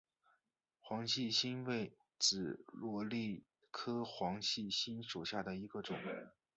[0.79, 5.95] 黄细心为紫茉莉科黄细心属下的一个种。